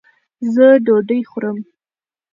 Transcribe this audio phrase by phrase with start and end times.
[0.53, 1.57] زۀ ډوډۍ خورم